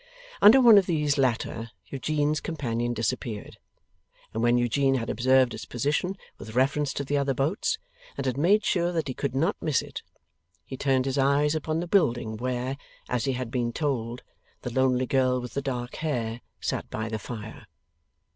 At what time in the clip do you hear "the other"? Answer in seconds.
7.03-7.35